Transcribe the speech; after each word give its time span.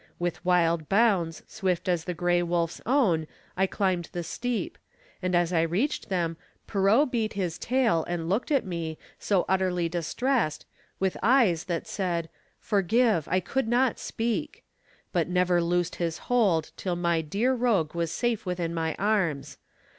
With 0.17 0.43
wild 0.43 0.89
bounds 0.89 1.43
Swift 1.47 1.87
as 1.87 2.05
the 2.05 2.15
gray 2.15 2.41
wolf's 2.41 2.81
own 2.87 3.27
I 3.55 3.67
climbed 3.67 4.09
the 4.13 4.23
steep, 4.23 4.79
And 5.21 5.35
as 5.35 5.53
I 5.53 5.61
reached 5.61 6.09
them 6.09 6.37
Pierrot 6.65 7.11
beat 7.11 7.33
his 7.33 7.59
tail, 7.59 8.03
And 8.07 8.27
looked 8.27 8.49
at 8.49 8.65
me, 8.65 8.97
so 9.19 9.45
utterly 9.47 9.87
distressed, 9.87 10.65
With 10.99 11.17
eyes 11.21 11.65
that 11.65 11.85
said: 11.85 12.31
"Forgive, 12.59 13.27
I 13.29 13.41
could 13.41 13.67
not 13.67 13.99
speak," 13.99 14.63
But 15.13 15.29
never 15.29 15.61
loosed 15.61 15.97
his 15.97 16.17
hold 16.17 16.71
till 16.77 16.95
my 16.95 17.21
dear 17.21 17.53
rogue 17.53 17.93
Was 17.93 18.11
safe 18.11 18.43
within 18.43 18.73
my 18.73 18.95
arms. 18.97 19.59